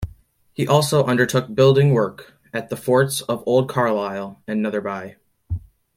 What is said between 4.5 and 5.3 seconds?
Netherby.